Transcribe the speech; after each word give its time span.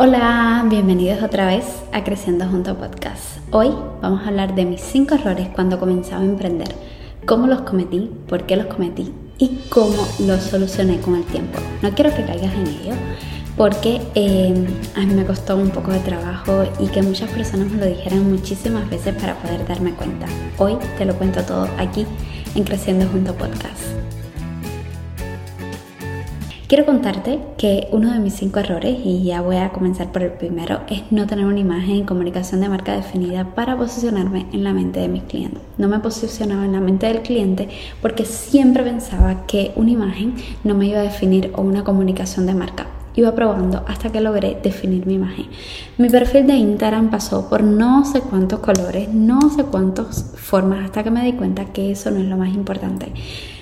Hola, 0.00 0.64
bienvenidos 0.70 1.24
otra 1.24 1.48
vez 1.48 1.64
a 1.90 2.04
Creciendo 2.04 2.46
Junto 2.46 2.76
Podcast. 2.78 3.38
Hoy 3.50 3.74
vamos 4.00 4.22
a 4.22 4.28
hablar 4.28 4.54
de 4.54 4.64
mis 4.64 4.80
5 4.80 5.16
errores 5.16 5.48
cuando 5.48 5.80
comenzaba 5.80 6.22
a 6.22 6.24
emprender, 6.24 6.68
cómo 7.26 7.48
los 7.48 7.62
cometí, 7.62 8.08
por 8.28 8.46
qué 8.46 8.54
los 8.54 8.66
cometí 8.66 9.12
y 9.38 9.58
cómo 9.68 10.06
los 10.20 10.40
solucioné 10.40 11.00
con 11.00 11.16
el 11.16 11.24
tiempo. 11.24 11.58
No 11.82 11.90
quiero 11.96 12.14
que 12.14 12.24
caigas 12.24 12.54
en 12.54 12.68
ello 12.68 12.94
porque 13.56 14.00
eh, 14.14 14.68
a 14.94 15.00
mí 15.00 15.14
me 15.14 15.26
costó 15.26 15.56
un 15.56 15.70
poco 15.70 15.90
de 15.90 15.98
trabajo 15.98 16.62
y 16.78 16.86
que 16.86 17.02
muchas 17.02 17.28
personas 17.30 17.68
me 17.68 17.78
lo 17.78 17.86
dijeran 17.86 18.30
muchísimas 18.30 18.88
veces 18.88 19.16
para 19.16 19.34
poder 19.34 19.66
darme 19.66 19.94
cuenta. 19.94 20.28
Hoy 20.58 20.76
te 20.96 21.06
lo 21.06 21.14
cuento 21.14 21.42
todo 21.42 21.68
aquí 21.76 22.06
en 22.54 22.62
Creciendo 22.62 23.04
Junto 23.08 23.34
Podcast. 23.34 23.82
Quiero 26.68 26.84
contarte 26.84 27.38
que 27.56 27.88
uno 27.92 28.12
de 28.12 28.18
mis 28.18 28.34
cinco 28.34 28.58
errores, 28.58 28.98
y 29.02 29.24
ya 29.24 29.40
voy 29.40 29.56
a 29.56 29.70
comenzar 29.70 30.12
por 30.12 30.22
el 30.22 30.32
primero, 30.32 30.80
es 30.90 31.00
no 31.10 31.26
tener 31.26 31.46
una 31.46 31.60
imagen 31.60 31.96
y 31.96 32.02
comunicación 32.02 32.60
de 32.60 32.68
marca 32.68 32.94
definida 32.94 33.54
para 33.54 33.74
posicionarme 33.74 34.44
en 34.52 34.64
la 34.64 34.74
mente 34.74 35.00
de 35.00 35.08
mis 35.08 35.22
clientes. 35.22 35.62
No 35.78 35.88
me 35.88 35.98
posicionaba 36.00 36.66
en 36.66 36.72
la 36.72 36.80
mente 36.80 37.06
del 37.06 37.22
cliente 37.22 37.70
porque 38.02 38.26
siempre 38.26 38.82
pensaba 38.82 39.46
que 39.46 39.72
una 39.76 39.92
imagen 39.92 40.34
no 40.62 40.74
me 40.74 40.88
iba 40.88 40.98
a 40.98 41.04
definir 41.04 41.52
o 41.56 41.62
una 41.62 41.84
comunicación 41.84 42.44
de 42.44 42.52
marca 42.52 42.86
iba 43.14 43.34
probando 43.34 43.84
hasta 43.88 44.12
que 44.12 44.20
logré 44.20 44.60
definir 44.62 45.04
mi 45.06 45.14
imagen. 45.14 45.46
Mi 45.96 46.08
perfil 46.08 46.46
de 46.46 46.54
Instagram 46.54 47.10
pasó 47.10 47.48
por 47.48 47.64
no 47.64 48.04
sé 48.04 48.20
cuántos 48.20 48.60
colores, 48.60 49.08
no 49.12 49.50
sé 49.50 49.64
cuántas 49.64 50.34
formas, 50.36 50.84
hasta 50.84 51.02
que 51.02 51.10
me 51.10 51.24
di 51.24 51.32
cuenta 51.32 51.64
que 51.64 51.90
eso 51.90 52.12
no 52.12 52.18
es 52.20 52.26
lo 52.26 52.36
más 52.36 52.54
importante. 52.54 53.12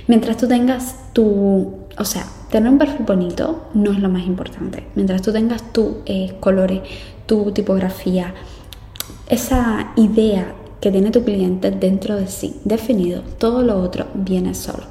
Mientras 0.08 0.36
tú 0.36 0.46
tengas 0.46 0.96
tu, 1.14 1.72
o 1.96 2.04
sea, 2.04 2.26
tener 2.56 2.72
un 2.72 2.78
perfil 2.78 3.04
bonito 3.04 3.64
no 3.74 3.92
es 3.92 3.98
lo 3.98 4.08
más 4.08 4.26
importante. 4.26 4.86
Mientras 4.94 5.20
tú 5.20 5.30
tengas 5.30 5.74
tus 5.74 5.96
eh, 6.06 6.36
colores, 6.40 6.80
tu 7.26 7.52
tipografía, 7.52 8.32
esa 9.28 9.92
idea 9.96 10.54
que 10.80 10.90
tiene 10.90 11.10
tu 11.10 11.22
cliente 11.22 11.70
dentro 11.70 12.16
de 12.16 12.26
sí 12.28 12.56
definido, 12.64 13.20
todo 13.38 13.60
lo 13.60 13.78
otro 13.78 14.06
viene 14.14 14.54
solo. 14.54 14.84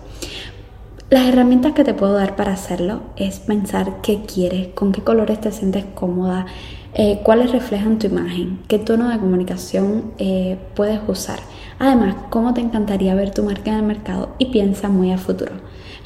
Las 1.10 1.28
herramientas 1.28 1.74
que 1.74 1.84
te 1.84 1.96
puedo 1.96 2.14
dar 2.14 2.36
para 2.36 2.54
hacerlo 2.54 3.02
es 3.16 3.40
pensar 3.40 4.00
qué 4.04 4.22
quieres, 4.32 4.68
con 4.76 4.92
qué 4.92 5.02
colores 5.02 5.42
te 5.42 5.52
sientes 5.52 5.86
cómoda, 5.96 6.46
eh, 6.94 7.22
cuáles 7.24 7.52
reflejan 7.52 7.98
tu 7.98 8.06
imagen, 8.06 8.60
qué 8.68 8.78
tono 8.78 9.10
de 9.10 9.18
comunicación 9.18 10.12
eh, 10.20 10.60
puedes 10.76 11.00
usar. 11.08 11.40
Además, 11.80 12.16
cómo 12.30 12.54
te 12.54 12.62
encantaría 12.62 13.16
ver 13.16 13.32
tu 13.32 13.42
marca 13.42 13.72
en 13.72 13.78
el 13.78 13.84
mercado 13.84 14.36
y 14.38 14.52
piensa 14.52 14.88
muy 14.88 15.12
a 15.12 15.18
futuro. 15.18 15.54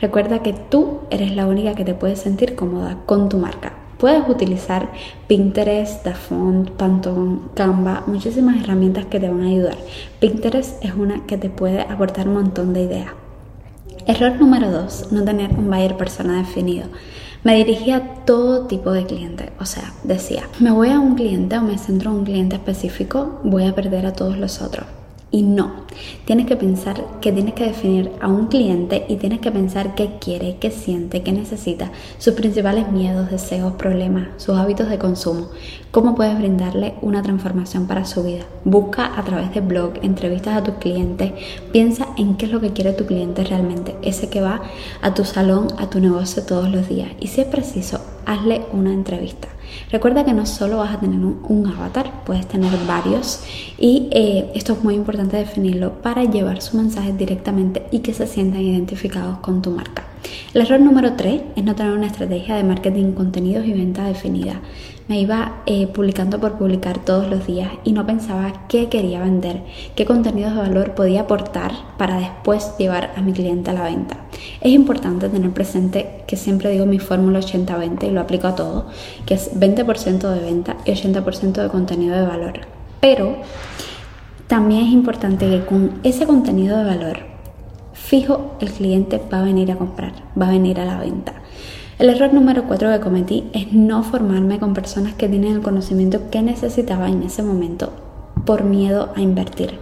Recuerda 0.02 0.42
que 0.42 0.54
tú 0.54 1.00
eres 1.10 1.36
la 1.36 1.46
única 1.46 1.76
que 1.76 1.84
te 1.84 1.94
puedes 1.94 2.20
sentir 2.20 2.56
cómoda 2.56 2.98
con 3.06 3.28
tu 3.28 3.38
marca. 3.38 3.74
Puedes 3.98 4.30
utilizar 4.30 4.94
Pinterest, 5.28 6.06
Dafont, 6.06 6.70
Pantone, 6.72 7.40
Canva, 7.54 8.04
muchísimas 8.08 8.64
herramientas 8.64 9.06
que 9.08 9.20
te 9.20 9.28
van 9.28 9.44
a 9.44 9.50
ayudar. 9.50 9.78
Pinterest 10.22 10.84
es 10.86 10.94
una 10.94 11.26
que 11.26 11.38
te 11.38 11.50
puede 11.50 11.82
aportar 11.82 12.30
un 12.30 12.36
montón 12.36 12.74
de 12.74 12.84
ideas. 12.84 13.10
Error 14.08 14.40
número 14.40 14.72
2, 14.72 15.12
no 15.12 15.26
tener 15.26 15.52
un 15.52 15.70
buyer 15.70 15.98
persona 15.98 16.38
definido. 16.38 16.88
Me 17.44 17.56
dirigía 17.56 17.98
a 17.98 18.26
todo 18.26 18.68
tipo 18.68 18.92
de 18.92 19.06
clientes, 19.06 19.50
o 19.60 19.66
sea, 19.66 19.94
decía, 20.04 20.44
me 20.60 20.72
voy 20.72 20.90
a 20.90 21.00
un 21.00 21.16
cliente 21.16 21.58
o 21.58 21.62
me 21.62 21.78
centro 21.78 22.12
en 22.12 22.18
un 22.18 22.26
cliente 22.26 22.56
específico, 22.56 23.40
voy 23.44 23.66
a 23.66 23.76
perder 23.76 24.06
a 24.06 24.14
todos 24.14 24.38
los 24.38 24.62
otros. 24.62 24.86
Y 25.32 25.44
no, 25.44 25.86
tienes 26.26 26.48
que 26.48 26.56
pensar 26.56 27.06
que 27.22 27.32
tienes 27.32 27.54
que 27.54 27.66
definir 27.66 28.12
a 28.20 28.28
un 28.28 28.48
cliente 28.48 29.06
y 29.08 29.18
tienes 29.18 29.40
que 29.40 29.52
pensar 29.52 29.94
qué 29.94 30.18
quiere, 30.20 30.58
qué 30.58 30.72
siente, 30.72 31.22
qué 31.22 31.32
necesita, 31.32 31.92
sus 32.18 32.34
principales 32.34 32.92
miedos, 32.92 33.30
deseos, 33.30 33.74
problemas, 33.74 34.30
sus 34.38 34.58
hábitos 34.58 34.90
de 34.90 34.98
consumo, 34.98 35.50
cómo 35.92 36.16
puedes 36.16 36.36
brindarle 36.36 36.96
una 37.02 37.22
transformación 37.22 37.86
para 37.86 38.06
su 38.06 38.24
vida. 38.24 38.44
Busca 38.66 39.20
a 39.20 39.24
través 39.24 39.54
de 39.54 39.62
blog, 39.62 39.94
entrevistas 40.02 40.58
a 40.58 40.64
tus 40.64 40.76
clientes, 40.76 41.32
piensa 41.72 42.08
en 42.18 42.36
qué 42.36 42.48
es 42.48 42.52
lo 42.52 42.60
que 42.60 42.74
quiere 42.74 42.94
tu 42.94 43.06
cliente 43.06 43.44
realmente, 43.44 43.96
ese 44.02 44.30
que 44.30 44.42
va 44.42 44.64
a 45.04 45.14
tu 45.14 45.26
salón, 45.26 45.68
a 45.78 45.92
tu 45.92 46.00
negocio 46.00 46.44
todos 46.44 46.72
los 46.72 46.90
días. 46.90 47.12
Y 47.20 47.28
si 47.28 47.42
es 47.42 47.48
preciso, 47.48 48.00
hazle 48.26 48.64
una 48.74 48.92
entrevista. 48.92 49.48
Recuerda 49.92 50.26
que 50.26 50.34
no 50.34 50.46
solo 50.46 50.78
vas 50.78 50.94
a 50.94 51.00
tener 51.00 51.20
un, 51.20 51.68
avatar, 51.68 52.24
puedes 52.26 52.48
tener 52.48 52.72
varios 52.88 53.44
y 53.78 54.08
eh, 54.12 54.52
esto 54.56 54.74
es 54.74 54.84
muy 54.84 54.96
importante 54.96 55.38
definirlo 55.38 56.02
para 56.02 56.24
llevar 56.24 56.62
su 56.62 56.78
mensaje 56.78 57.14
directamente 57.14 57.86
y 57.92 58.00
que 58.00 58.14
se 58.14 58.28
sientan 58.28 58.62
identificados 58.62 59.38
con 59.40 59.62
tu 59.62 59.72
marca. 59.72 60.09
El 60.54 60.62
error 60.62 60.80
número 60.80 61.14
3 61.14 61.42
es 61.56 61.64
no 61.64 61.76
tener 61.76 61.94
una 61.94 62.08
estrategia 62.08 62.56
de 62.56 62.64
marketing, 62.64 63.14
contenidos 63.14 63.68
y 63.68 63.74
venta 63.74 64.06
definida. 64.06 64.62
Me 65.08 65.20
iba 65.20 65.62
eh, 65.68 65.86
publicando 65.88 66.40
por 66.40 66.58
publicar 66.58 66.98
todos 67.00 67.30
los 67.30 67.46
días 67.46 67.70
y 67.84 67.94
no 67.94 68.06
pensaba 68.06 68.68
qué 68.68 68.90
quería 68.90 69.22
vender, 69.22 69.64
qué 69.96 70.06
contenidos 70.06 70.56
de 70.56 70.62
valor 70.62 70.96
podía 70.96 71.22
aportar 71.22 71.72
para 71.98 72.18
después 72.18 72.74
llevar 72.80 73.12
a 73.16 73.22
mi 73.22 73.32
cliente 73.32 73.70
a 73.70 73.74
la 73.74 73.84
venta. 73.84 74.18
Es 74.62 74.72
importante 74.72 75.30
tener 75.30 75.52
presente 75.52 76.24
que 76.28 76.36
siempre 76.36 76.72
digo 76.72 76.88
mi 76.88 77.00
fórmula 77.00 77.40
80-20 77.40 78.08
y 78.08 78.12
lo 78.12 78.22
aplico 78.22 78.48
a 78.48 78.56
todo, 78.56 78.88
que 79.28 79.36
es 79.36 79.54
20% 79.60 80.34
de 80.34 80.40
venta 80.40 80.78
y 80.86 80.92
80% 80.92 81.62
de 81.62 81.70
contenido 81.70 82.16
de 82.16 82.26
valor. 82.26 82.62
Pero 83.00 83.38
también 84.48 84.88
es 84.88 84.94
importante 84.94 85.48
que 85.48 85.64
con 85.64 86.00
ese 86.04 86.26
contenido 86.26 86.78
de 86.78 86.86
valor 86.86 87.29
fijo 88.10 88.56
el 88.60 88.72
cliente 88.72 89.22
va 89.32 89.42
a 89.42 89.44
venir 89.44 89.72
a 89.72 89.76
comprar, 89.76 90.14
va 90.40 90.48
a 90.48 90.52
venir 90.52 90.80
a 90.80 90.86
la 90.86 91.00
venta. 91.00 91.34
El 92.00 92.10
error 92.10 92.34
número 92.34 92.64
4 92.64 92.92
que 92.92 93.00
cometí 93.02 93.44
es 93.54 93.72
no 93.72 94.02
formarme 94.02 94.58
con 94.58 94.74
personas 94.74 95.14
que 95.14 95.30
tienen 95.30 95.54
el 95.54 95.62
conocimiento 95.62 96.32
que 96.32 96.42
necesitaba 96.42 97.08
en 97.08 97.22
ese 97.22 97.44
momento 97.44 97.94
por 98.46 98.64
miedo 98.64 99.10
a 99.16 99.22
invertir. 99.22 99.78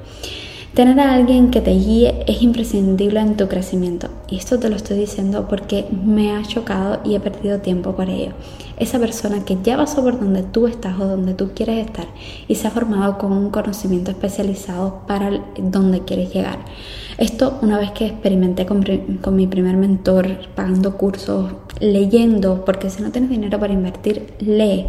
Tener 0.74 1.00
a 1.00 1.14
alguien 1.14 1.52
que 1.52 1.62
te 1.62 1.72
guíe 1.72 2.26
es 2.28 2.42
imprescindible 2.42 3.22
en 3.22 3.38
tu 3.38 3.48
crecimiento. 3.48 4.10
Y 4.28 4.36
esto 4.36 4.60
te 4.60 4.70
lo 4.70 4.76
estoy 4.76 4.98
diciendo 4.98 5.48
porque 5.48 5.86
me 5.90 6.36
ha 6.36 6.44
chocado 6.44 7.00
y 7.06 7.16
he 7.16 7.22
perdido 7.22 7.60
tiempo 7.60 7.96
por 7.96 8.10
ello. 8.10 8.34
Esa 8.78 9.00
persona 9.00 9.44
que 9.44 9.58
ya 9.64 9.78
pasó 9.78 10.04
por 10.04 10.20
donde 10.20 10.44
tú 10.44 10.68
estás 10.68 11.00
o 11.00 11.08
donde 11.08 11.34
tú 11.34 11.52
quieres 11.56 11.86
estar 11.86 12.06
y 12.48 12.56
se 12.56 12.68
ha 12.68 12.72
formado 12.72 13.18
con 13.18 13.32
un 13.32 13.50
conocimiento 13.50 14.12
especializado 14.12 15.02
para 15.08 15.32
donde 15.58 16.02
quieres 16.02 16.34
llegar. 16.34 16.60
Esto 17.18 17.58
una 17.64 17.80
vez 17.80 17.92
que 17.92 18.06
experimenté 18.06 18.68
con, 18.68 18.84
con 19.22 19.36
mi 19.36 19.48
primer 19.48 19.76
mentor, 19.76 20.28
pagando 20.54 20.98
cursos, 20.98 21.52
leyendo, 21.80 22.64
porque 22.64 22.90
si 22.90 23.02
no 23.02 23.12
tienes 23.12 23.32
dinero 23.32 23.60
para 23.60 23.74
invertir, 23.74 24.34
lee 24.40 24.86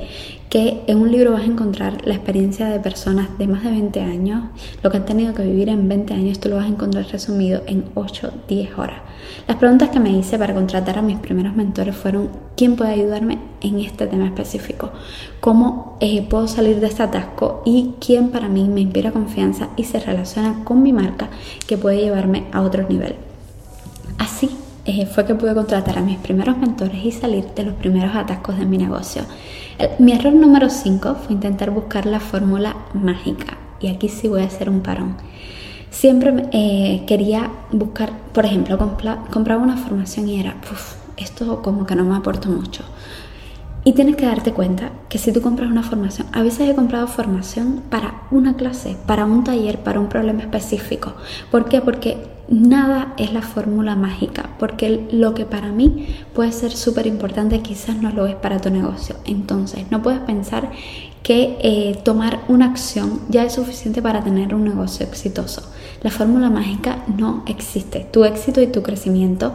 que 0.49 0.83
en 0.87 0.99
un 0.99 1.13
libro 1.13 1.33
vas 1.33 1.43
a 1.43 1.47
encontrar 1.47 2.07
la 2.07 2.15
experiencia 2.15 2.67
de 2.69 2.81
personas 2.81 3.37
de 3.39 3.47
más 3.47 3.63
de 3.65 3.71
20 3.71 4.01
años, 4.01 4.45
lo 4.83 4.91
que 4.91 4.97
han 4.97 5.05
tenido 5.05 5.35
que 5.35 5.43
vivir 5.43 5.69
en 5.69 5.89
20 5.89 6.15
años, 6.15 6.41
tú 6.41 6.49
lo 6.49 6.57
vas 6.57 6.65
a 6.65 6.69
encontrar 6.69 7.07
resumido 7.07 7.63
en 7.67 7.85
8, 7.95 8.33
10 8.49 8.79
horas. 8.79 9.03
Las 9.47 9.59
preguntas 9.59 9.91
que 9.91 10.01
me 10.01 10.11
hice 10.11 10.39
para 10.39 10.55
contratar 10.55 10.99
a 10.99 11.03
mis 11.03 11.19
primeros 11.19 11.55
mentores 11.55 11.95
fueron, 11.95 12.31
¿quién 12.57 12.77
puede 12.77 12.93
ayudarme 12.93 13.39
en 13.61 13.78
este 13.87 14.07
tema 14.07 14.27
específico? 14.27 14.91
¿Cómo 15.41 15.97
eh, 16.01 16.23
puedo 16.23 16.49
salir 16.49 16.81
de 16.81 16.87
este 16.87 17.03
atasco? 17.03 17.63
¿Y 17.65 17.95
quién 18.01 18.31
para 18.31 18.49
mí 18.49 18.69
me 18.69 18.81
inspira 18.81 19.13
confianza 19.13 19.69
y 19.77 19.85
se 19.85 20.01
relaciona 20.01 20.65
con 20.65 20.83
mi 20.83 20.93
marca 20.93 21.29
que 21.67 21.79
puede 21.79 21.99
llevarme 22.01 22.45
a 22.53 22.63
otro 22.63 22.89
nivel? 22.89 23.17
Así 24.19 24.51
eh, 24.85 25.07
fue 25.07 25.25
que 25.25 25.35
pude 25.35 25.55
contratar 25.55 25.99
a 25.99 26.03
mis 26.03 26.19
primeros 26.19 26.57
mentores 26.59 27.05
y 27.05 27.13
salir 27.13 27.45
de 27.55 27.65
los 27.65 27.75
primeros 27.75 28.15
atascos 28.15 28.59
de 28.59 28.67
mi 28.67 28.79
negocio. 28.79 29.23
mi 29.99 30.13
error 30.13 30.33
número 30.33 30.71
5 30.71 31.15
fue 31.15 31.35
intentar 31.35 31.71
buscar 31.71 32.07
la 32.07 32.21
fórmula 32.21 32.77
mágica. 32.95 33.57
Y 33.81 33.89
aquí 33.89 34.09
sí 34.09 34.29
voy 34.29 34.43
a 34.43 34.47
hacer 34.47 34.69
un 34.69 34.81
parón. 34.81 35.17
Siempre 35.91 36.49
eh, 36.53 37.05
quería 37.07 37.51
buscar, 37.73 38.13
por 38.33 38.45
ejemplo, 38.45 38.79
compraba 39.31 39.63
una 39.63 39.77
formación 39.77 40.29
y 40.29 40.39
era, 40.39 40.57
esto 41.17 41.63
como 41.63 41.87
que 41.87 41.95
no 41.95 42.05
me 42.05 42.17
aporta 42.17 42.49
mucho. 42.49 42.85
Y 43.85 43.93
tienes 43.93 44.17
que 44.17 44.27
darte 44.27 44.53
cuenta 44.53 44.91
que 45.09 45.19
si 45.19 45.33
tú 45.33 45.41
compras 45.41 45.71
una 45.71 45.83
formación, 45.83 46.27
a 46.33 46.43
veces 46.43 46.69
he 46.69 46.75
comprado 46.75 47.07
formación 47.07 47.83
para 47.89 48.23
una 48.31 48.57
clase, 48.57 48.97
para 49.07 49.25
un 49.25 49.45
taller, 49.45 49.79
para 49.79 50.01
un 50.01 50.09
problema 50.09 50.41
específico. 50.41 51.15
¿Por 51.51 51.67
qué? 51.67 51.81
Porque 51.81 52.19
nada 52.49 53.15
es 53.19 53.33
la 53.33 53.43
fórmula 53.43 53.95
mágica, 53.95 54.51
porque 54.59 55.07
lo 55.13 55.35
que 55.35 55.45
para 55.45 55.71
mí 55.71 56.09
puede 56.35 56.53
ser 56.53 56.73
súper 56.73 57.07
importante 57.07 57.61
quizás 57.61 57.97
no 57.97 58.11
lo 58.11 58.27
es 58.27 58.35
para 58.35 58.59
tu 58.59 58.71
negocio. 58.71 59.17
Entonces, 59.25 59.85
no 59.91 60.03
puedes 60.03 60.21
pensar 60.21 60.71
que 61.23 61.59
eh, 61.61 61.99
tomar 62.05 62.41
una 62.49 62.67
acción 62.67 63.21
ya 63.29 63.45
es 63.45 63.55
suficiente 63.55 64.01
para 64.03 64.23
tener 64.23 64.55
un 64.55 64.65
negocio 64.65 65.07
exitoso. 65.07 65.63
La 66.03 66.11
fórmula 66.11 66.49
mágica 66.49 67.05
no 67.07 67.43
existe. 67.47 68.07
Tu 68.11 68.25
éxito 68.25 68.61
y 68.61 68.69
tu 68.69 68.83
crecimiento 68.83 69.53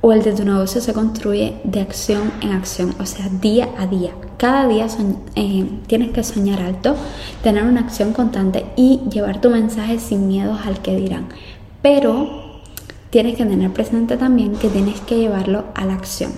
o 0.00 0.12
el 0.12 0.22
de 0.22 0.32
tu 0.32 0.44
negocio 0.44 0.80
se 0.80 0.92
construye 0.92 1.56
de 1.64 1.80
acción 1.80 2.32
en 2.40 2.52
acción, 2.52 2.94
o 3.00 3.06
sea, 3.06 3.28
día 3.28 3.68
a 3.78 3.86
día. 3.86 4.12
Cada 4.36 4.68
día 4.68 4.86
eh, 5.34 5.68
tienes 5.86 6.10
que 6.12 6.22
soñar 6.22 6.60
alto, 6.60 6.94
tener 7.42 7.64
una 7.64 7.80
acción 7.80 8.12
constante 8.12 8.66
y 8.76 9.00
llevar 9.10 9.40
tu 9.40 9.50
mensaje 9.50 9.98
sin 9.98 10.28
miedos 10.28 10.60
al 10.64 10.80
que 10.80 10.94
dirán. 10.94 11.26
Pero 11.82 12.62
tienes 13.10 13.36
que 13.36 13.44
tener 13.44 13.72
presente 13.72 14.16
también 14.16 14.52
que 14.52 14.68
tienes 14.68 15.00
que 15.00 15.18
llevarlo 15.18 15.64
a 15.74 15.84
la 15.84 15.94
acción. 15.94 16.32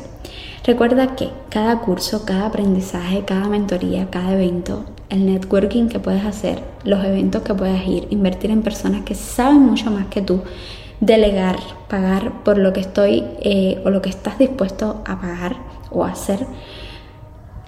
Recuerda 0.65 1.17
que 1.17 1.31
cada 1.49 1.81
curso, 1.81 2.25
cada 2.25 2.47
aprendizaje, 2.47 3.25
cada 3.25 3.49
mentoría, 3.49 4.09
cada 4.11 4.35
evento, 4.35 4.85
el 5.09 5.27
networking 5.27 5.89
que 5.89 5.99
puedes 5.99 6.25
hacer, 6.25 6.63
los 6.85 7.03
eventos 7.05 7.43
que 7.43 7.55
puedes 7.55 7.87
ir, 7.87 8.07
invertir 8.11 8.51
en 8.51 8.63
personas 8.63 9.03
que 9.03 9.15
saben 9.15 9.61
mucho 9.61 9.91
más 9.91 10.07
que 10.07 10.23
tú, 10.23 10.43
delegar, 11.01 11.59
pagar 11.89 12.43
por 12.45 12.59
lo 12.59 12.73
que 12.73 12.81
estoy 12.81 13.25
eh, 13.41 13.81
o 13.85 13.91
lo 13.91 14.03
que 14.03 14.11
estás 14.11 14.39
dispuesto 14.39 15.03
a 15.07 15.21
pagar 15.21 15.57
o 15.91 16.05
a 16.05 16.11
hacer. 16.11 16.47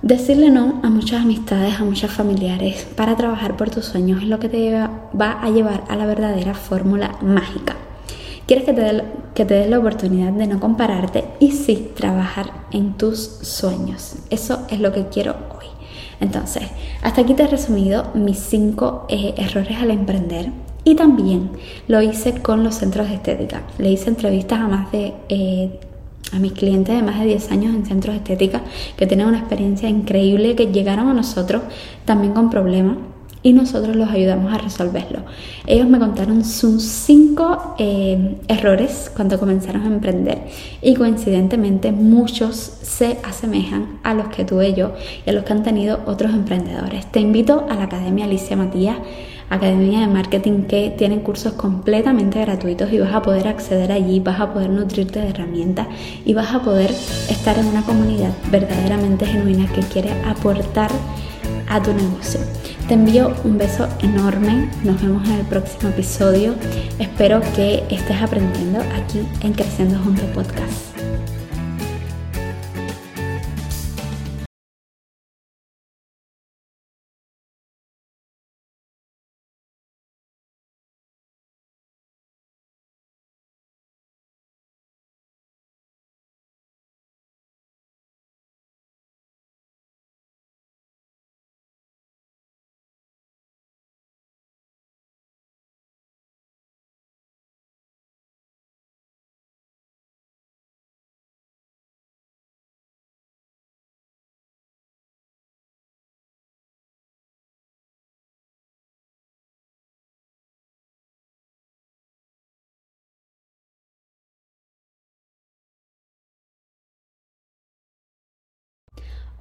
Decirle 0.03 0.51
no 0.51 0.81
a 0.83 0.91
muchas 0.91 1.23
amistades, 1.23 1.81
a 1.81 1.85
muchos 1.85 2.11
familiares 2.11 2.87
para 2.97 3.17
trabajar 3.17 3.57
por 3.57 3.71
tus 3.71 3.87
sueños 3.87 4.23
es 4.23 4.29
lo 4.29 4.41
que 4.41 4.49
te 4.49 4.73
va 4.73 5.41
a 5.41 5.51
llevar 5.51 5.85
a 5.89 5.97
la 5.97 6.07
verdadera 6.07 6.55
fórmula 6.55 7.17
mágica. 7.23 7.77
Quieres 8.47 8.65
que 8.65 8.73
te, 8.73 8.81
dé, 8.83 9.05
que 9.35 9.45
te 9.45 9.55
des 9.55 9.71
la 9.71 9.79
oportunidad 9.79 10.33
de 10.33 10.49
no 10.49 10.59
compararte 10.59 11.25
y 11.39 11.53
sí 11.53 11.93
trabajar 11.95 12.51
en 12.73 12.95
tus 12.95 13.19
sueños. 13.19 14.17
Eso 14.31 14.67
es 14.69 14.81
lo 14.81 14.93
que 14.93 15.07
quiero 15.07 15.37
hoy. 15.57 15.67
Entonces, 16.21 16.65
hasta 17.03 17.21
aquí 17.21 17.35
te 17.35 17.45
he 17.45 17.47
resumido 17.47 18.11
mis 18.15 18.39
cinco 18.39 19.07
eh, 19.09 19.35
errores 19.37 19.79
al 19.81 19.93
emprender 19.93 20.51
y 20.85 20.95
también 20.95 21.51
lo 21.89 22.03
hice 22.03 22.41
con 22.43 22.65
los 22.65 22.77
centros 22.77 23.09
de 23.09 23.15
estética. 23.15 23.63
Le 23.79 23.91
hice 23.91 24.11
entrevistas 24.11 24.61
a 24.61 24.69
más 24.69 24.93
de... 24.93 25.15
Eh, 25.29 25.81
a 26.33 26.39
mis 26.39 26.53
clientes 26.53 26.97
de 26.97 27.03
más 27.03 27.19
de 27.21 27.27
10 27.27 27.51
años 27.51 27.75
en 27.75 27.85
centros 27.85 28.15
de 28.15 28.19
estética 28.19 28.63
que 28.97 29.07
tienen 29.07 29.27
una 29.27 29.39
experiencia 29.39 29.89
increíble, 29.91 30.57
que 30.57 30.69
llegaron 30.69 31.09
a 31.09 31.13
nosotros 31.13 31.61
también 32.07 32.33
con 32.33 32.49
problemas 32.49 32.97
y 33.43 33.53
nosotros 33.53 33.97
los 33.97 34.09
ayudamos 34.09 34.53
a 34.53 34.59
resolverlo. 34.59 35.21
Ellos 35.67 35.89
me 35.89 35.99
contaron 35.99 36.45
sus 36.45 36.85
cinco 36.85 37.75
eh, 37.79 38.37
errores 38.49 39.11
cuando 39.15 39.39
comenzaron 39.39 39.83
a 39.83 39.87
emprender 39.87 40.43
y 40.81 40.95
coincidentemente 40.95 41.93
muchos 41.93 42.57
se 42.57 43.19
asemejan 43.25 43.99
a 44.05 44.15
los 44.15 44.29
que 44.29 44.45
tuve 44.45 44.75
yo 44.75 44.95
y 45.27 45.31
a 45.31 45.33
los 45.33 45.45
que 45.45 45.53
han 45.53 45.63
tenido 45.63 46.01
otros 46.07 46.33
emprendedores. 46.33 47.11
Te 47.11 47.21
invito 47.21 47.67
a 47.69 47.75
la 47.75 47.85
Academia 47.85 48.25
Alicia 48.25 48.57
Matías 48.57 48.97
academia 49.55 50.01
de 50.01 50.07
marketing 50.07 50.63
que 50.63 50.95
tiene 50.97 51.21
cursos 51.21 51.53
completamente 51.53 52.41
gratuitos 52.41 52.93
y 52.93 52.99
vas 52.99 53.13
a 53.13 53.23
poder 53.23 53.49
acceder 53.49 53.93
allí, 53.93 54.19
vas 54.21 54.41
a 54.41 54.53
poder 54.53 54.71
nutrirte 54.71 55.21
de 55.21 55.29
herramientas 55.29 55.89
y 56.25 56.33
vas 56.33 56.55
a 56.55 56.63
poder 56.63 56.91
estar 57.29 57.59
en 57.59 57.67
una 57.67 57.83
comunidad 57.83 58.33
verdaderamente 58.51 59.27
genuina 59.27 59.71
que 59.73 59.83
quiere 59.83 60.11
aportar 60.25 60.91
a 61.69 61.83
tu 61.83 61.93
negocio. 61.93 62.41
Te 62.89 62.95
envío 62.95 63.35
un 63.45 63.59
beso 63.59 63.89
enorme, 64.01 64.69
nos 64.85 65.01
vemos 65.01 65.27
en 65.29 65.37
el 65.37 65.47
próximo 65.47 65.91
episodio. 65.91 66.55
Espero 66.99 67.41
que 67.55 67.85
estés 67.91 68.21
aprendiendo 68.21 68.81
aquí 68.81 69.21
en 69.43 69.53
Creciendo 69.53 69.99
Junto 69.99 70.25
Podcast. 70.33 70.92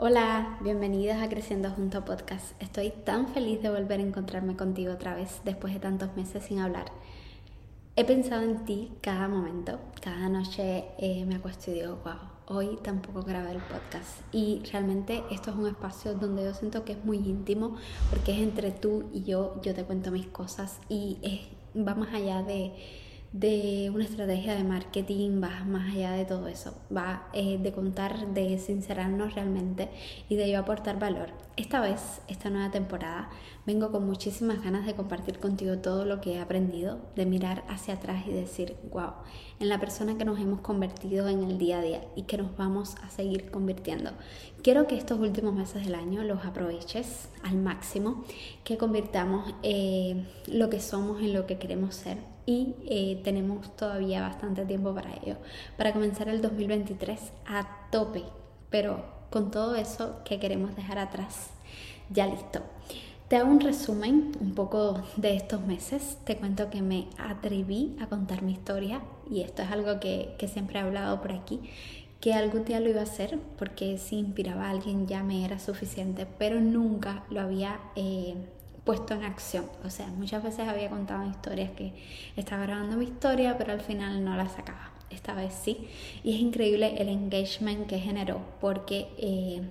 Hola, 0.03 0.57
bienvenidas 0.62 1.21
a 1.21 1.30
Creciendo 1.30 1.69
Junto 1.69 2.03
Podcast. 2.03 2.59
Estoy 2.59 2.89
tan 3.06 3.27
feliz 3.27 3.62
de 3.62 3.69
volver 3.69 4.00
a 4.00 4.03
encontrarme 4.03 4.56
contigo 4.56 4.94
otra 4.94 5.13
vez 5.13 5.42
después 5.45 5.75
de 5.75 5.80
tantos 5.80 6.15
meses 6.15 6.44
sin 6.44 6.57
hablar. 6.57 6.86
He 7.95 8.03
pensado 8.03 8.42
en 8.42 8.65
ti 8.65 8.94
cada 9.01 9.27
momento, 9.27 9.80
cada 10.01 10.27
noche 10.27 10.86
eh, 10.98 11.24
me 11.27 11.36
acuesto 11.36 11.69
y 11.69 11.75
digo, 11.75 12.00
wow, 12.03 12.57
hoy 12.57 12.80
tampoco 12.81 13.21
grabé 13.21 13.51
el 13.51 13.59
podcast. 13.59 14.21
Y 14.31 14.63
realmente 14.71 15.21
esto 15.30 15.51
es 15.51 15.56
un 15.56 15.68
espacio 15.68 16.15
donde 16.15 16.45
yo 16.45 16.56
siento 16.56 16.83
que 16.83 16.94
es 16.94 17.06
muy 17.06 17.18
íntimo 17.18 17.75
porque 18.09 18.31
es 18.31 18.39
entre 18.39 18.71
tú 18.71 19.07
y 19.13 19.21
yo, 19.21 19.62
yo 19.62 19.75
te 19.75 19.83
cuento 19.83 20.09
mis 20.09 20.25
cosas 20.25 20.80
y 20.89 21.19
va 21.77 21.94
más 21.94 22.12
allá 22.12 22.42
de 22.42 22.74
de 23.33 23.89
una 23.95 24.04
estrategia 24.04 24.56
de 24.56 24.66
marketing, 24.66 25.42
va 25.42 25.63
más 25.63 25.94
allá 25.94 26.12
de 26.12 26.25
todo 26.25 26.48
eso, 26.48 26.75
va 26.94 27.30
eh, 27.31 27.57
de 27.57 27.72
contar, 27.72 28.33
de 28.33 28.57
sincerarnos 28.60 29.36
realmente 29.36 29.89
y 30.28 30.36
de 30.36 30.51
yo 30.51 30.60
aportar 30.60 31.00
valor. 31.00 31.30
Esta 31.56 31.80
vez, 31.80 32.22
esta 32.28 32.50
nueva 32.50 32.72
temporada, 32.72 33.30
vengo 33.66 33.89
con 33.92 34.06
muchísimas 34.06 34.62
ganas 34.62 34.86
de 34.86 34.95
compartir 34.95 35.39
contigo 35.39 35.78
todo 35.78 36.04
lo 36.04 36.19
que 36.19 36.33
he 36.33 36.39
aprendido, 36.39 37.00
de 37.16 37.25
mirar 37.25 37.63
hacia 37.69 37.94
atrás 37.94 38.25
y 38.28 38.31
decir, 38.31 38.75
wow, 38.92 39.13
en 39.62 39.69
la 39.69 39.80
persona 39.80 40.18
que 40.18 40.25
nos 40.25 40.38
hemos 40.38 40.60
convertido 40.60 41.30
en 41.30 41.44
el 41.44 41.57
día 41.57 41.80
a 41.80 41.81
día 41.81 42.01
y 42.18 42.24
que 42.24 42.38
nos 42.38 42.57
vamos 42.57 42.95
a 43.01 43.10
seguir 43.10 43.50
convirtiendo. 43.50 44.12
Quiero 44.62 44.88
que 44.88 44.98
estos 44.98 45.19
últimos 45.19 45.54
meses 45.54 45.86
del 45.86 45.95
año 45.95 46.22
los 46.24 46.44
aproveches 46.44 47.30
al 47.44 47.56
máximo, 47.56 48.25
que 48.66 48.78
convirtamos 48.78 49.54
eh, 49.63 50.25
lo 50.48 50.69
que 50.69 50.81
somos 50.81 51.22
en 51.22 51.31
lo 51.31 51.45
que 51.45 51.57
queremos 51.57 51.95
ser 51.95 52.31
y 52.46 52.76
eh, 52.86 53.22
tenemos 53.24 53.76
todavía 53.76 54.22
bastante 54.22 54.66
tiempo 54.66 54.94
para 54.94 55.14
ello, 55.14 55.38
para 55.78 55.94
comenzar 55.94 56.30
el 56.30 56.42
2023 56.42 57.20
a 57.46 57.88
tope, 57.92 58.24
pero 58.70 59.04
con 59.30 59.52
todo 59.52 59.76
eso 59.76 60.20
que 60.26 60.40
queremos 60.40 60.76
dejar 60.76 61.00
atrás, 61.00 61.50
ya 62.10 62.28
listo. 62.28 62.62
Te 63.32 63.38
hago 63.38 63.50
un 63.50 63.62
resumen 63.62 64.34
un 64.42 64.54
poco 64.56 65.02
de 65.16 65.38
estos 65.38 65.62
meses. 65.62 66.18
Te 66.26 66.36
cuento 66.36 66.70
que 66.70 66.82
me 66.82 67.08
atreví 67.18 67.96
a 68.02 68.08
contar 68.08 68.42
mi 68.42 68.52
historia 68.52 69.00
y 69.30 69.40
esto 69.40 69.62
es 69.62 69.72
algo 69.72 70.02
que, 70.02 70.36
siempre 70.52 70.80
he 70.80 70.82
hablado 70.82 71.22
por 71.22 71.32
aquí, 71.32 71.62
que 72.20 72.34
algún 72.34 72.66
día 72.66 72.82
lo 72.82 72.90
iba 72.90 73.00
a 73.00 73.04
hacer 73.04 73.40
porque 73.58 73.98
si 73.98 74.18
inspiraba 74.18 74.66
a 74.66 74.72
alguien 74.72 75.08
ya 75.08 75.24
me 75.24 75.46
era 75.46 75.60
suficiente, 75.60 76.28
pero 76.38 76.60
nunca 76.60 77.24
lo 77.30 77.40
había 77.40 77.80
eh, 77.96 78.36
puesto 78.83 79.14
en 79.14 79.23
acción. 79.23 79.66
O 79.83 79.90
sea, 79.90 80.07
muchas 80.07 80.44
veces 80.44 80.68
había 80.68 80.90
contado 80.90 81.30
historias 81.30 81.71
que 81.71 81.94
estaba 82.35 82.64
grabando 82.64 82.97
mi 82.97 83.06
historia, 83.06 83.57
pero 83.57 83.73
al 83.73 83.81
final 83.81 84.23
no 84.23 84.35
la 84.35 84.50
sacaba. 84.50 84.92
Esta 85.09 85.33
vez 85.33 85.54
sí. 85.54 85.88
Y 86.23 86.35
es 86.35 86.42
increíble 86.42 86.95
el 87.02 87.09
engagement 87.09 87.88
que 87.88 88.00
generó, 88.00 88.42
porque 88.59 89.07
eh, 89.18 89.61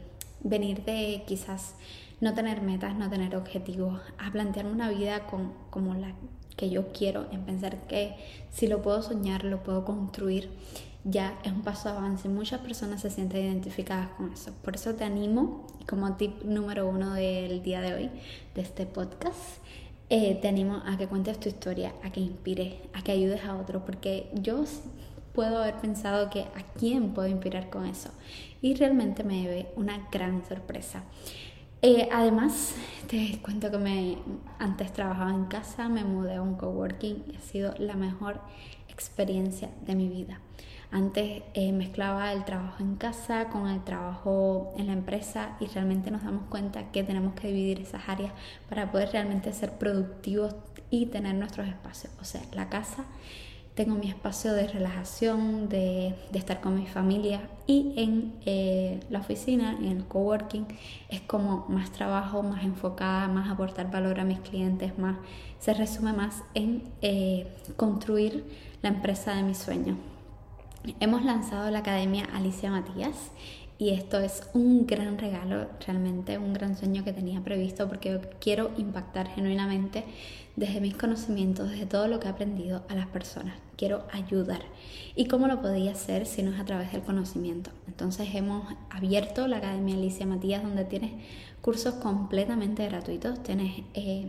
venir 0.42 0.84
de 0.84 1.22
quizás 1.26 1.74
no 2.20 2.34
tener 2.34 2.60
metas, 2.60 2.94
no 2.94 3.08
tener 3.08 3.34
objetivos, 3.34 4.00
a 4.18 4.30
plantearme 4.30 4.72
una 4.72 4.90
vida 4.90 5.26
con, 5.26 5.54
como 5.70 5.94
la 5.94 6.12
que 6.56 6.68
yo 6.68 6.92
quiero, 6.92 7.26
en 7.32 7.42
pensar 7.44 7.78
que 7.86 8.14
si 8.50 8.66
lo 8.66 8.82
puedo 8.82 9.02
soñar, 9.02 9.44
lo 9.44 9.62
puedo 9.62 9.86
construir 9.86 10.50
ya 11.04 11.38
es 11.44 11.52
un 11.52 11.62
paso 11.62 11.90
de 11.90 11.98
avance. 11.98 12.28
Muchas 12.28 12.60
personas 12.60 13.00
se 13.00 13.10
sienten 13.10 13.44
identificadas 13.44 14.08
con 14.10 14.32
eso. 14.32 14.52
Por 14.62 14.74
eso 14.74 14.94
te 14.94 15.04
animo, 15.04 15.66
como 15.88 16.14
tip 16.16 16.42
número 16.44 16.88
uno 16.88 17.14
del 17.14 17.62
día 17.62 17.80
de 17.80 17.94
hoy, 17.94 18.10
de 18.54 18.62
este 18.62 18.86
podcast, 18.86 19.38
eh, 20.08 20.38
te 20.42 20.48
animo 20.48 20.82
a 20.84 20.98
que 20.98 21.06
cuentes 21.06 21.38
tu 21.38 21.48
historia, 21.48 21.94
a 22.02 22.10
que 22.10 22.20
inspires, 22.20 22.74
a 22.92 23.02
que 23.02 23.12
ayudes 23.12 23.44
a 23.44 23.56
otros, 23.56 23.82
porque 23.84 24.30
yo 24.34 24.64
puedo 25.32 25.58
haber 25.58 25.76
pensado 25.76 26.30
que 26.30 26.40
a 26.40 26.64
quién 26.76 27.14
puedo 27.14 27.28
inspirar 27.28 27.70
con 27.70 27.86
eso. 27.86 28.10
Y 28.60 28.74
realmente 28.74 29.24
me 29.24 29.42
debe 29.42 29.72
una 29.76 30.08
gran 30.10 30.44
sorpresa. 30.46 31.04
Eh, 31.82 32.08
además, 32.12 32.74
te 33.08 33.40
cuento 33.40 33.70
que 33.70 33.78
me, 33.78 34.18
antes 34.58 34.92
trabajaba 34.92 35.30
en 35.30 35.46
casa, 35.46 35.88
me 35.88 36.04
mudé 36.04 36.34
a 36.34 36.42
un 36.42 36.56
coworking 36.56 37.24
y 37.32 37.36
ha 37.36 37.40
sido 37.40 37.74
la 37.78 37.94
mejor 37.94 38.40
experiencia 39.00 39.70
de 39.86 39.94
mi 39.94 40.08
vida. 40.08 40.40
Antes 40.92 41.42
eh, 41.54 41.72
mezclaba 41.72 42.32
el 42.32 42.44
trabajo 42.44 42.82
en 42.82 42.96
casa 42.96 43.48
con 43.48 43.68
el 43.68 43.82
trabajo 43.82 44.74
en 44.76 44.88
la 44.88 44.92
empresa 44.92 45.56
y 45.60 45.66
realmente 45.66 46.10
nos 46.10 46.24
damos 46.24 46.48
cuenta 46.50 46.90
que 46.90 47.02
tenemos 47.04 47.34
que 47.34 47.48
dividir 47.48 47.80
esas 47.80 48.08
áreas 48.08 48.32
para 48.68 48.90
poder 48.90 49.10
realmente 49.12 49.52
ser 49.52 49.72
productivos 49.78 50.54
y 50.90 51.06
tener 51.06 51.34
nuestros 51.36 51.68
espacios. 51.68 52.12
O 52.20 52.24
sea, 52.24 52.42
la 52.52 52.68
casa 52.68 53.04
tengo 53.74 53.94
mi 53.94 54.08
espacio 54.08 54.52
de 54.52 54.66
relajación, 54.66 55.68
de, 55.68 56.14
estar 56.34 56.60
con 56.60 56.74
mi 56.74 56.86
familia 56.86 57.48
y 57.66 57.94
en 57.96 58.34
eh, 58.44 59.00
la 59.10 59.20
oficina, 59.20 59.76
en 59.78 59.86
el 59.86 60.04
coworking, 60.04 60.66
es 61.08 61.20
como 61.22 61.66
más 61.68 61.90
trabajo, 61.92 62.42
más 62.42 62.64
enfocada, 62.64 63.28
más 63.28 63.48
aportar 63.50 63.90
valor 63.90 64.20
a 64.20 64.24
mis 64.24 64.40
clientes, 64.40 64.98
más 64.98 65.16
se 65.58 65.74
resume 65.74 66.12
más 66.12 66.42
en 66.54 66.90
eh, 67.02 67.46
construir 67.76 68.44
la 68.82 68.88
empresa 68.88 69.34
de 69.34 69.42
mis 69.42 69.58
sueños. 69.58 69.96
Hemos 70.98 71.24
lanzado 71.24 71.70
la 71.70 71.80
Academia 71.80 72.24
Alicia 72.32 72.70
Matías 72.70 73.30
y 73.80 73.88
esto 73.88 74.20
es 74.20 74.42
un 74.52 74.86
gran 74.86 75.16
regalo, 75.16 75.66
realmente 75.86 76.36
un 76.36 76.52
gran 76.52 76.76
sueño 76.76 77.02
que 77.02 77.14
tenía 77.14 77.40
previsto 77.40 77.88
porque 77.88 78.20
quiero 78.38 78.70
impactar 78.76 79.26
genuinamente 79.28 80.04
desde 80.54 80.82
mis 80.82 80.94
conocimientos, 80.94 81.70
desde 81.70 81.86
todo 81.86 82.06
lo 82.06 82.20
que 82.20 82.26
he 82.26 82.30
aprendido 82.30 82.82
a 82.90 82.94
las 82.94 83.06
personas. 83.06 83.54
Quiero 83.78 84.04
ayudar. 84.12 84.60
¿Y 85.16 85.28
cómo 85.28 85.48
lo 85.48 85.62
podía 85.62 85.92
hacer 85.92 86.26
si 86.26 86.42
no 86.42 86.52
es 86.52 86.60
a 86.60 86.66
través 86.66 86.92
del 86.92 87.00
conocimiento? 87.00 87.70
Entonces 87.88 88.28
hemos 88.34 88.70
abierto 88.90 89.48
la 89.48 89.56
Academia 89.56 89.94
Alicia 89.94 90.26
Matías 90.26 90.62
donde 90.62 90.84
tienes 90.84 91.12
cursos 91.62 91.94
completamente 91.94 92.86
gratuitos, 92.86 93.42
tienes... 93.42 93.82
Eh, 93.94 94.26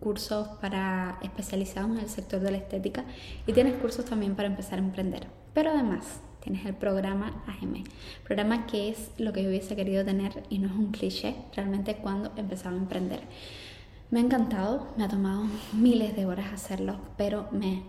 cursos 0.00 0.48
para 0.60 1.18
especializados 1.22 1.90
en 1.92 1.98
el 1.98 2.10
sector 2.10 2.38
de 2.38 2.50
la 2.50 2.58
estética 2.58 3.06
y 3.46 3.54
tienes 3.54 3.72
cursos 3.76 4.04
también 4.04 4.34
para 4.34 4.48
empezar 4.48 4.78
a 4.78 4.82
emprender. 4.82 5.26
Pero 5.54 5.70
además 5.70 6.20
tienes 6.44 6.64
el 6.66 6.74
programa 6.74 7.42
AGM, 7.46 7.84
programa 8.22 8.66
que 8.66 8.90
es 8.90 9.10
lo 9.18 9.32
que 9.32 9.42
yo 9.42 9.48
hubiese 9.48 9.74
querido 9.74 10.04
tener 10.04 10.44
y 10.50 10.58
no 10.58 10.68
es 10.68 10.74
un 10.74 10.92
cliché, 10.92 11.34
realmente 11.56 11.96
cuando 11.96 12.30
empezaba 12.36 12.76
a 12.76 12.78
emprender. 12.78 13.22
Me 14.10 14.20
ha 14.20 14.22
encantado, 14.22 14.86
me 14.96 15.04
ha 15.04 15.08
tomado 15.08 15.46
miles 15.72 16.14
de 16.14 16.26
horas 16.26 16.52
hacerlo, 16.52 16.98
pero 17.16 17.48
me, 17.50 17.82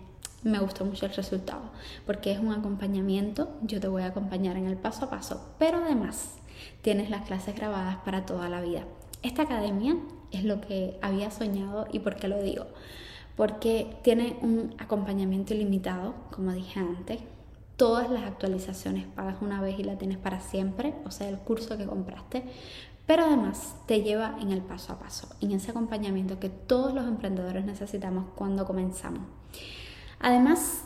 me 0.43 0.59
gustó 0.59 0.85
mucho 0.85 1.05
el 1.05 1.13
resultado, 1.13 1.63
porque 2.05 2.31
es 2.31 2.39
un 2.39 2.53
acompañamiento, 2.53 3.49
yo 3.61 3.79
te 3.79 3.89
voy 3.89 4.03
a 4.03 4.07
acompañar 4.07 4.55
en 4.55 4.65
el 4.65 4.77
paso 4.77 5.05
a 5.05 5.09
paso, 5.09 5.53
pero 5.59 5.83
además 5.83 6.35
tienes 6.81 7.09
las 7.09 7.27
clases 7.27 7.55
grabadas 7.55 7.97
para 7.97 8.25
toda 8.25 8.47
la 8.47 8.61
vida. 8.61 8.85
Esta 9.21 9.43
academia 9.43 9.97
es 10.31 10.43
lo 10.43 10.61
que 10.61 10.97
había 11.01 11.31
soñado 11.31 11.87
y 11.91 11.99
por 11.99 12.15
qué 12.15 12.27
lo 12.27 12.41
digo. 12.41 12.67
Porque 13.35 13.97
tiene 14.01 14.37
un 14.41 14.73
acompañamiento 14.77 15.53
ilimitado, 15.53 16.13
como 16.31 16.53
dije 16.53 16.79
antes. 16.79 17.19
Todas 17.77 18.09
las 18.09 18.23
actualizaciones 18.23 19.05
pagas 19.05 19.37
una 19.41 19.61
vez 19.61 19.77
y 19.79 19.83
la 19.83 19.97
tienes 19.97 20.17
para 20.17 20.39
siempre, 20.39 20.93
o 21.05 21.11
sea, 21.11 21.27
el 21.27 21.37
curso 21.37 21.77
que 21.77 21.85
compraste. 21.85 22.43
Pero 23.05 23.25
además 23.25 23.75
te 23.85 24.01
lleva 24.01 24.37
en 24.41 24.51
el 24.51 24.61
paso 24.61 24.93
a 24.93 24.99
paso, 24.99 25.27
en 25.41 25.51
ese 25.51 25.71
acompañamiento 25.71 26.39
que 26.39 26.49
todos 26.49 26.93
los 26.93 27.05
emprendedores 27.05 27.65
necesitamos 27.65 28.25
cuando 28.35 28.65
comenzamos. 28.65 29.21
Además 30.19 30.83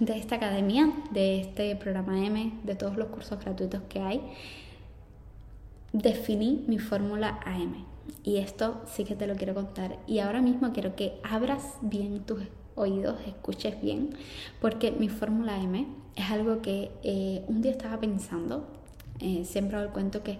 de 0.00 0.18
esta 0.18 0.36
academia, 0.36 0.92
de 1.12 1.40
este 1.40 1.76
programa 1.76 2.24
M, 2.24 2.60
de 2.64 2.74
todos 2.74 2.96
los 2.96 3.08
cursos 3.08 3.38
gratuitos 3.38 3.82
que 3.88 4.00
hay, 4.00 4.20
definí 5.92 6.64
mi 6.66 6.78
fórmula 6.78 7.40
AM. 7.46 7.86
Y 8.24 8.38
esto 8.38 8.82
sí 8.86 9.04
que 9.04 9.14
te 9.14 9.26
lo 9.26 9.36
quiero 9.36 9.54
contar. 9.54 9.98
Y 10.06 10.18
ahora 10.18 10.42
mismo 10.42 10.72
quiero 10.72 10.96
que 10.96 11.20
abras 11.22 11.76
bien 11.80 12.20
tus 12.24 12.40
oídos, 12.74 13.16
escuches 13.26 13.80
bien, 13.80 14.10
porque 14.60 14.92
mi 14.92 15.08
fórmula 15.08 15.60
M 15.60 15.86
es 16.16 16.30
algo 16.30 16.62
que 16.62 16.90
eh, 17.02 17.44
un 17.48 17.62
día 17.62 17.72
estaba 17.72 17.98
pensando, 17.98 18.66
eh, 19.20 19.44
siempre 19.44 19.76
hago 19.76 19.86
el 19.86 19.92
cuento 19.92 20.22
que 20.22 20.38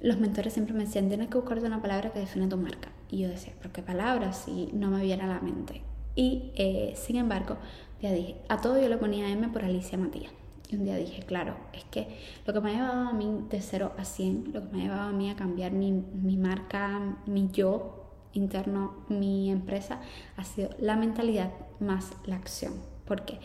los 0.00 0.18
mentores 0.18 0.52
siempre 0.52 0.74
me 0.74 0.84
decían, 0.84 1.08
tienes 1.08 1.28
que 1.28 1.38
buscarte 1.38 1.66
una 1.66 1.80
palabra 1.80 2.12
que 2.12 2.18
define 2.18 2.46
tu 2.48 2.56
marca. 2.56 2.90
Y 3.10 3.18
yo 3.18 3.28
decía, 3.28 3.52
pero 3.58 3.72
qué 3.72 3.82
palabra 3.82 4.32
si 4.32 4.70
no 4.72 4.90
me 4.90 5.02
viera 5.02 5.24
a 5.24 5.28
la 5.28 5.40
mente. 5.40 5.82
Y 6.16 6.52
eh, 6.56 6.94
sin 6.96 7.16
embargo, 7.16 7.56
ya 8.02 8.12
dije, 8.12 8.36
a 8.48 8.60
todo 8.60 8.80
yo 8.80 8.88
le 8.88 8.96
ponía 8.96 9.30
M 9.30 9.48
por 9.48 9.64
Alicia 9.64 9.96
Matías. 9.96 10.32
Y 10.70 10.76
un 10.76 10.84
día 10.84 10.96
dije, 10.96 11.22
claro, 11.22 11.56
es 11.72 11.84
que 11.84 12.18
lo 12.46 12.52
que 12.52 12.60
me 12.60 12.70
ha 12.70 12.74
llevado 12.74 13.08
a 13.08 13.12
mí 13.12 13.46
de 13.50 13.60
0 13.60 13.92
a 13.96 14.04
100, 14.04 14.52
lo 14.52 14.62
que 14.62 14.76
me 14.76 14.82
ha 14.82 14.84
llevado 14.84 15.08
a 15.08 15.12
mí 15.12 15.30
a 15.30 15.36
cambiar 15.36 15.72
mi, 15.72 15.92
mi 15.92 16.36
marca, 16.36 17.18
mi 17.26 17.48
yo 17.52 18.03
interno, 18.34 18.94
mi 19.08 19.50
empresa, 19.50 20.00
ha 20.36 20.44
sido 20.44 20.70
la 20.78 20.96
mentalidad 20.96 21.50
más 21.80 22.12
la 22.26 22.36
acción. 22.36 22.74
¿Por 23.06 23.24
qué? 23.24 23.38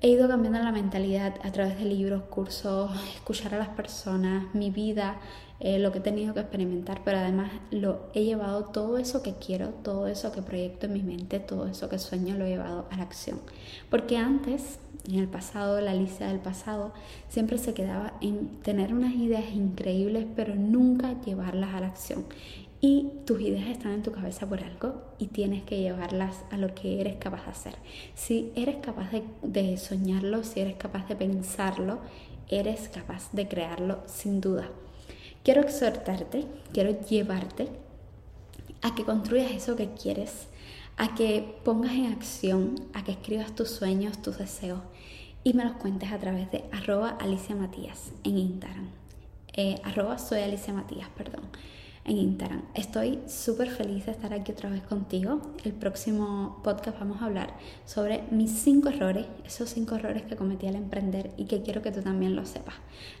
He 0.00 0.08
ido 0.08 0.26
cambiando 0.26 0.58
la 0.58 0.72
mentalidad 0.72 1.34
a 1.44 1.52
través 1.52 1.78
de 1.78 1.84
libros, 1.84 2.24
cursos, 2.24 2.90
escuchar 3.14 3.54
a 3.54 3.58
las 3.58 3.68
personas, 3.68 4.52
mi 4.52 4.70
vida, 4.70 5.20
eh, 5.60 5.78
lo 5.78 5.92
que 5.92 5.98
he 5.98 6.00
tenido 6.00 6.34
que 6.34 6.40
experimentar, 6.40 7.02
pero 7.04 7.18
además 7.18 7.52
lo 7.70 8.10
he 8.12 8.24
llevado 8.24 8.64
todo 8.64 8.98
eso 8.98 9.22
que 9.22 9.34
quiero, 9.34 9.68
todo 9.68 10.08
eso 10.08 10.32
que 10.32 10.42
proyecto 10.42 10.86
en 10.86 10.94
mi 10.94 11.04
mente, 11.04 11.38
todo 11.38 11.68
eso 11.68 11.88
que 11.88 12.00
sueño, 12.00 12.34
lo 12.34 12.46
he 12.46 12.48
llevado 12.48 12.88
a 12.90 12.96
la 12.96 13.04
acción. 13.04 13.38
Porque 13.88 14.16
antes, 14.16 14.80
en 15.06 15.20
el 15.20 15.28
pasado, 15.28 15.80
la 15.80 15.94
lista 15.94 16.26
del 16.26 16.40
pasado, 16.40 16.92
siempre 17.28 17.58
se 17.58 17.74
quedaba 17.74 18.14
en 18.20 18.60
tener 18.62 18.92
unas 18.92 19.14
ideas 19.14 19.52
increíbles, 19.54 20.26
pero 20.34 20.56
nunca 20.56 21.14
llevarlas 21.20 21.76
a 21.76 21.80
la 21.80 21.86
acción. 21.86 22.24
Y 22.84 23.12
tus 23.26 23.40
ideas 23.40 23.68
están 23.68 23.92
en 23.92 24.02
tu 24.02 24.10
cabeza 24.10 24.48
por 24.48 24.60
algo 24.60 25.04
y 25.16 25.28
tienes 25.28 25.62
que 25.62 25.80
llevarlas 25.80 26.38
a 26.50 26.56
lo 26.56 26.74
que 26.74 27.00
eres 27.00 27.14
capaz 27.14 27.44
de 27.44 27.50
hacer. 27.52 27.76
Si 28.16 28.50
eres 28.56 28.78
capaz 28.78 29.08
de, 29.40 29.76
soñarlo, 29.76 30.42
si 30.42 30.58
eres 30.58 30.74
capaz 30.74 31.06
de 31.06 31.14
pensarlo, 31.14 32.00
eres 32.48 32.88
capaz 32.88 33.30
de 33.30 33.46
crearlo 33.46 34.02
sin 34.06 34.40
duda. 34.40 34.68
Quiero 35.44 35.60
exhortarte, 35.60 36.44
quiero 36.72 37.00
llevarte 37.02 37.68
a 38.82 38.96
que 38.96 39.04
construyas 39.04 39.52
eso 39.52 39.76
que 39.76 39.90
quieres, 39.90 40.48
a 40.96 41.14
que 41.14 41.54
pongas 41.64 41.92
en 41.92 42.06
acción, 42.06 42.74
a 42.94 43.04
que 43.04 43.12
escribas 43.12 43.54
tus 43.54 43.70
sueños, 43.70 44.20
tus 44.22 44.38
deseos 44.38 44.80
y 45.44 45.54
me 45.54 45.64
los 45.64 45.74
cuentes 45.74 46.10
a 46.10 46.18
través 46.18 46.50
de 46.50 46.64
arroba 46.72 47.10
Alicia 47.10 47.54
Matías 47.54 48.10
en 48.24 48.38
Instagram. 48.38 48.88
Eh, 49.52 49.76
arroba 49.84 50.18
soy 50.18 50.40
Alicia 50.40 50.74
Matías, 50.74 51.08
perdón 51.16 51.42
en 52.04 52.18
Instagram. 52.18 52.62
Estoy 52.74 53.20
súper 53.26 53.70
feliz 53.70 54.06
de 54.06 54.12
estar 54.12 54.32
aquí 54.32 54.52
otra 54.52 54.68
vez 54.68 54.82
contigo. 54.82 55.40
El 55.64 55.72
próximo 55.72 56.60
podcast 56.64 56.98
vamos 56.98 57.22
a 57.22 57.26
hablar 57.26 57.54
sobre 57.84 58.24
mis 58.30 58.50
cinco 58.50 58.88
errores, 58.88 59.26
esos 59.46 59.70
cinco 59.70 59.94
errores 59.94 60.22
que 60.24 60.36
cometí 60.36 60.66
al 60.66 60.76
emprender 60.76 61.32
y 61.36 61.44
que 61.44 61.62
quiero 61.62 61.82
que 61.82 61.92
tú 61.92 62.02
también 62.02 62.34
lo 62.34 62.44
sepas. 62.44 62.74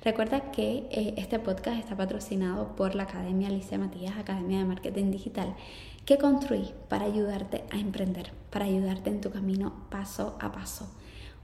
Recuerda 0.04 0.50
que 0.50 0.88
eh, 0.90 1.14
este 1.16 1.38
podcast 1.38 1.78
está 1.78 1.96
patrocinado 1.96 2.74
por 2.74 2.94
la 2.94 3.04
Academia 3.04 3.48
Alicia 3.48 3.78
Matías, 3.78 4.16
Academia 4.16 4.58
de 4.58 4.64
Marketing 4.64 5.10
Digital, 5.10 5.54
que 6.04 6.18
construí 6.18 6.72
para 6.88 7.04
ayudarte 7.04 7.64
a 7.70 7.78
emprender, 7.78 8.32
para 8.50 8.64
ayudarte 8.64 9.10
en 9.10 9.20
tu 9.20 9.30
camino 9.30 9.72
paso 9.90 10.36
a 10.40 10.50
paso. 10.50 10.90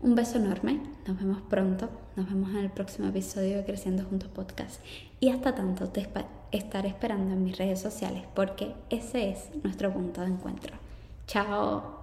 Un 0.00 0.14
beso 0.14 0.38
enorme, 0.38 0.80
nos 1.08 1.18
vemos 1.18 1.42
pronto, 1.42 1.88
nos 2.14 2.28
vemos 2.28 2.50
en 2.50 2.58
el 2.58 2.70
próximo 2.70 3.08
episodio 3.08 3.56
de 3.56 3.64
Creciendo 3.64 4.04
Juntos 4.04 4.28
Podcast 4.28 4.80
y 5.18 5.30
hasta 5.30 5.56
tanto 5.56 5.88
te 5.88 6.08
estaré 6.52 6.88
esperando 6.88 7.34
en 7.34 7.42
mis 7.42 7.58
redes 7.58 7.80
sociales 7.80 8.22
porque 8.32 8.74
ese 8.90 9.30
es 9.30 9.50
nuestro 9.64 9.92
punto 9.92 10.20
de 10.20 10.28
encuentro. 10.28 10.76
Chao. 11.26 11.97